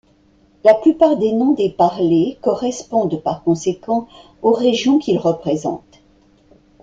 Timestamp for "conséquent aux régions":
3.43-4.97